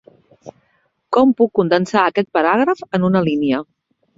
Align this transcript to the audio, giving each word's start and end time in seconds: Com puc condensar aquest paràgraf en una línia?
Com 1.17 1.35
puc 1.41 1.53
condensar 1.61 2.07
aquest 2.07 2.33
paràgraf 2.39 2.85
en 2.99 3.09
una 3.11 3.25
línia? 3.29 3.63